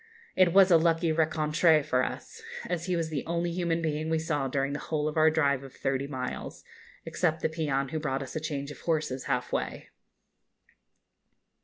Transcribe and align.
It 0.35 0.51
was 0.51 0.71
a 0.71 0.77
lucky 0.79 1.11
rencontre 1.13 1.83
for 1.85 2.03
us, 2.03 2.41
as 2.65 2.87
he 2.87 2.95
was 2.95 3.09
the 3.11 3.23
only 3.27 3.51
human 3.51 3.83
being 3.83 4.09
we 4.09 4.17
saw 4.17 4.47
during 4.47 4.73
the 4.73 4.79
whole 4.79 5.07
of 5.07 5.15
our 5.15 5.29
drive 5.29 5.61
of 5.61 5.75
thirty 5.75 6.07
miles, 6.07 6.63
except 7.05 7.41
the 7.43 7.49
peon 7.49 7.89
who 7.89 7.99
brought 7.99 8.23
us 8.23 8.35
a 8.35 8.39
change 8.39 8.71
of 8.71 8.79
horses, 8.81 9.25
half 9.25 9.51
way. 9.53 9.89